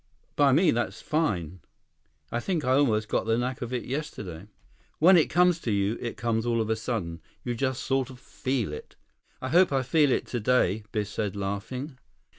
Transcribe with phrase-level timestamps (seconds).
[0.35, 1.59] "By me that's fine.
[2.31, 4.47] I think I almost got the knack of it yesterday."
[4.97, 7.21] "When it comes to you, it comes all of a sudden.
[7.43, 8.95] You just sort of feel it."
[9.43, 11.99] "I hope I feel it today," Biff said, laughing.